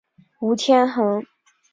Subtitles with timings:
[0.39, 1.23] 吴天垣。